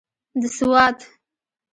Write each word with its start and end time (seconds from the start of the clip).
د 0.41 0.43
سوات. 0.57 0.97